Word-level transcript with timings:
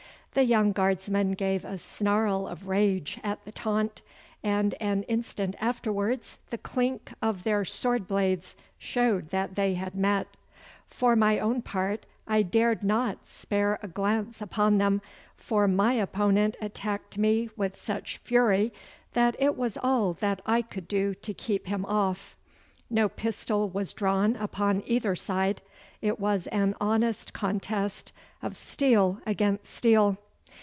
The 0.33 0.45
young 0.45 0.71
guardsman 0.71 1.31
gave 1.33 1.65
a 1.65 1.77
snarl 1.77 2.47
of 2.47 2.69
rage 2.69 3.19
at 3.21 3.43
the 3.43 3.51
taunt, 3.51 4.01
and 4.41 4.75
an 4.79 5.03
instant 5.09 5.57
afterwards 5.59 6.37
the 6.51 6.57
clink 6.57 7.11
of 7.21 7.43
their 7.43 7.65
sword 7.65 8.07
blades 8.07 8.55
showed 8.77 9.31
that 9.31 9.55
they 9.55 9.73
had 9.73 9.93
met. 9.93 10.27
For 10.87 11.17
my 11.17 11.37
own 11.37 11.61
part 11.61 12.05
I 12.29 12.43
dared 12.43 12.81
not 12.81 13.25
spare 13.25 13.77
a 13.83 13.89
glance 13.89 14.41
upon 14.41 14.77
them, 14.77 15.01
for 15.35 15.67
my 15.67 15.95
opponent 15.95 16.55
attacked 16.61 17.17
me 17.17 17.49
with 17.57 17.75
such 17.77 18.17
fury 18.19 18.71
that 19.11 19.35
it 19.37 19.57
was 19.57 19.77
all 19.83 20.13
that 20.21 20.41
I 20.45 20.61
could 20.61 20.87
do 20.87 21.13
to 21.13 21.33
keep 21.33 21.67
him 21.67 21.83
off. 21.85 22.37
No 22.93 23.07
pistol 23.09 23.69
was 23.69 23.93
drawn 23.93 24.35
upon 24.37 24.83
either 24.85 25.15
side. 25.15 25.61
It 26.01 26.19
was 26.19 26.47
an 26.47 26.75
honest 26.81 27.31
contest 27.31 28.11
of 28.41 28.57
steel 28.57 29.21
against 29.25 29.67
steel. 29.71 30.17